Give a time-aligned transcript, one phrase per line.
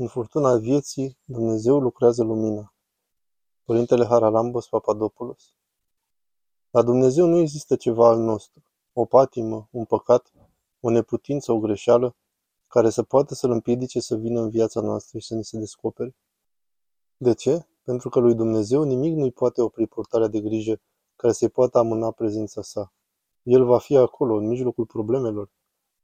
[0.00, 2.74] În furtuna vieții, Dumnezeu lucrează lumina.
[3.64, 5.54] Părintele Haralambos Papadopoulos
[6.70, 10.32] La Dumnezeu nu există ceva al nostru, o patimă, un păcat,
[10.80, 12.16] o neputință, o greșeală,
[12.68, 16.16] care să poată să-L împiedice să vină în viața noastră și să ne se descopere.
[17.16, 17.66] De ce?
[17.82, 20.80] Pentru că lui Dumnezeu nimic nu-i poate opri portarea de grijă
[21.16, 22.92] care să-i poată amâna prezența sa.
[23.42, 25.50] El va fi acolo, în mijlocul problemelor.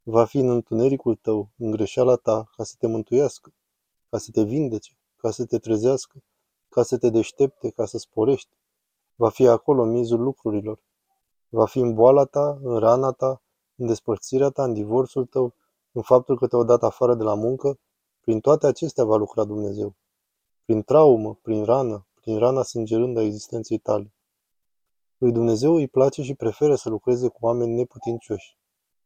[0.03, 3.53] Va fi în întunericul tău, în greșeala ta, ca să te mântuiască
[4.09, 6.23] ca să te vindece, ca să te trezească,
[6.69, 8.57] ca să te deștepte, ca să sporești.
[9.15, 10.83] Va fi acolo în mizul lucrurilor.
[11.49, 13.41] Va fi în boala ta, în rana ta,
[13.75, 15.53] în despărțirea ta, în divorțul tău,
[15.91, 17.79] în faptul că te-au dat afară de la muncă.
[18.21, 19.95] Prin toate acestea va lucra Dumnezeu.
[20.65, 24.13] Prin traumă, prin rană, prin rana sângerândă a existenței tale.
[25.17, 28.57] Lui Dumnezeu îi place și preferă să lucreze cu oameni neputincioși.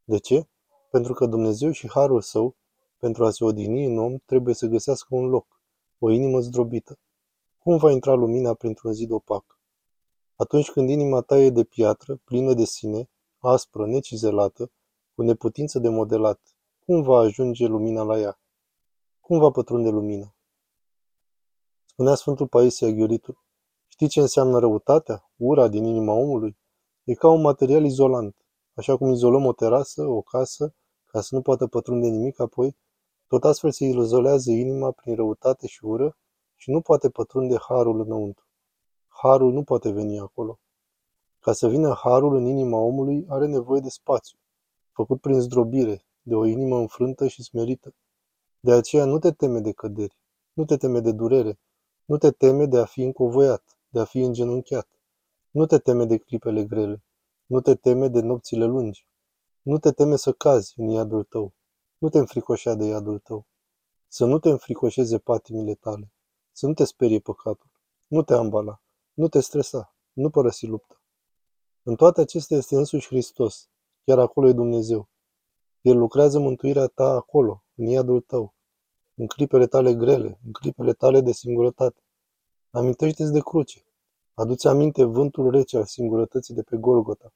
[0.04, 0.48] De ce?
[0.90, 2.56] Pentru că Dumnezeu și Harul Său
[3.00, 5.60] pentru a se odihni în om, trebuie să găsească un loc,
[5.98, 6.98] o inimă zdrobită.
[7.58, 9.58] Cum va intra lumina printr-un zid opac?
[10.36, 14.70] Atunci când inima ta e de piatră, plină de sine, aspră, necizelată,
[15.14, 16.40] cu neputință de modelat,
[16.84, 18.40] cum va ajunge lumina la ea?
[19.20, 20.34] Cum va pătrunde lumina?
[21.86, 23.44] Spunea Sfântul Paisie Aghioritul,
[23.88, 26.58] știi ce înseamnă răutatea, ura din inima omului?
[27.04, 28.36] E ca un material izolant,
[28.74, 30.74] așa cum izolăm o terasă, o casă,
[31.06, 32.76] ca să nu poată pătrunde nimic apoi,
[33.30, 36.16] tot astfel se izolează inima prin răutate și ură
[36.56, 38.44] și nu poate pătrunde harul înăuntru.
[39.08, 40.60] Harul nu poate veni acolo.
[41.40, 44.38] Ca să vină harul în inima omului, are nevoie de spațiu,
[44.92, 47.94] făcut prin zdrobire, de o inimă înfrântă și smerită.
[48.60, 50.16] De aceea nu te teme de căderi,
[50.52, 51.60] nu te teme de durere,
[52.04, 54.88] nu te teme de a fi încovoiat, de a fi îngenunchiat.
[55.50, 57.04] Nu te teme de clipele grele,
[57.46, 59.06] nu te teme de nopțile lungi,
[59.62, 61.54] nu te teme să cazi în iadul tău,
[62.00, 63.46] nu te înfricoșea de iadul tău.
[64.08, 66.12] Să nu te înfricoșeze patimile tale.
[66.52, 67.70] Să nu te sperie păcatul.
[68.06, 68.82] Nu te ambala.
[69.12, 69.94] Nu te stresa.
[70.12, 71.02] Nu părăsi lupta.
[71.82, 73.68] În toate acestea este însuși Hristos.
[74.04, 75.08] Chiar acolo e Dumnezeu.
[75.80, 78.54] El lucrează mântuirea ta acolo, în iadul tău,
[79.14, 82.02] în clipele tale grele, în clipele tale de singurătate.
[82.70, 83.84] Amintește-ți de cruce.
[84.34, 87.32] Adu-ți aminte vântul rece al singurătății de pe Golgota.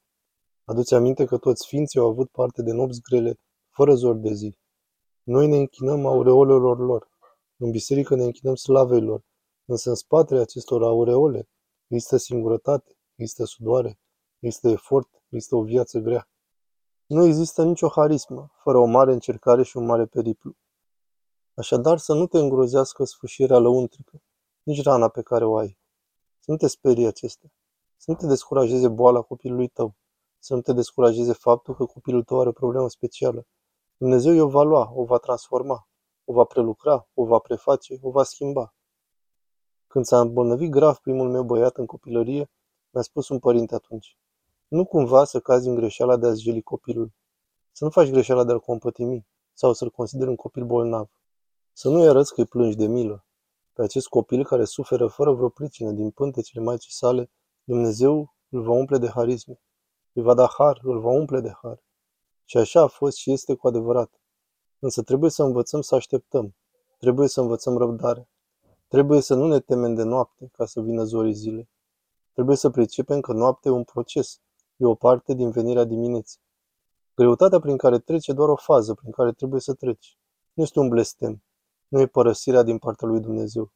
[0.65, 3.39] Adu-ți aminte că toți sfinții au avut parte de nopți grele
[3.75, 4.59] fără zor de zi.
[5.23, 7.09] Noi ne închinăm aureolelor lor.
[7.57, 9.25] În biserică ne închinăm slavei lor.
[9.65, 11.49] Însă în spatele acestor aureole
[11.87, 13.99] există singurătate, există sudoare,
[14.39, 16.29] există efort, există o viață grea.
[17.07, 20.57] Nu există nicio harismă, fără o mare încercare și un mare periplu.
[21.55, 24.23] Așadar să nu te îngrozească sfârșirea lăuntrică,
[24.63, 25.79] nici rana pe care o ai.
[26.41, 27.53] Să nu te sperie acestea.
[27.97, 29.95] Să nu te descurajeze boala copilului tău.
[30.39, 33.47] Să nu te descurajeze faptul că copilul tău are o problemă specială
[33.97, 35.89] Dumnezeu o va lua, o va transforma,
[36.25, 38.75] o va prelucra, o va preface, o va schimba.
[39.87, 42.51] Când s-a îmbolnăvit grav primul meu băiat în copilărie,
[42.91, 44.19] mi-a spus un părinte atunci,
[44.69, 47.13] nu cumva să cazi în greșeala de a jeli copilul.
[47.73, 51.11] Să nu faci greșeala de a-l compătimi sau să-l consideri un copil bolnav.
[51.73, 53.27] Să nu-i arăți că îi plângi de milă.
[53.73, 57.31] Pe acest copil care suferă fără vreo pricină din pântecele maicii sale,
[57.65, 59.61] Dumnezeu îl va umple de harisme.
[60.13, 61.83] Îi va da har, îl va umple de har.
[62.45, 64.21] Și așa a fost și este cu adevărat.
[64.79, 66.55] Însă trebuie să învățăm să așteptăm.
[66.99, 68.29] Trebuie să învățăm răbdare.
[68.89, 71.69] Trebuie să nu ne temem de noapte ca să vină zorii zile.
[72.33, 74.41] Trebuie să pricepem că noaptea e un proces,
[74.77, 76.41] e o parte din venirea dimineții.
[77.15, 80.19] Greutatea prin care trece doar o fază prin care trebuie să treci.
[80.53, 81.43] Nu este un blestem,
[81.89, 83.73] nu e părăsirea din partea lui Dumnezeu.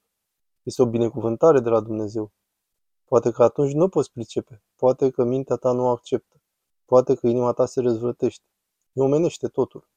[0.63, 2.33] Este o binecuvântare de la Dumnezeu.
[3.05, 6.41] Poate că atunci nu poți pricepe, poate că mintea ta nu o acceptă,
[6.85, 8.45] poate că inima ta se răzvrătește,
[8.99, 9.89] ne omenește totul.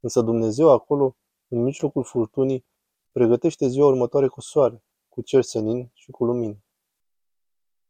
[0.00, 1.16] Însă Dumnezeu acolo,
[1.48, 2.64] în mijlocul furtunii,
[3.12, 6.56] pregătește ziua următoare cu soare, cu cer senin și cu lumină.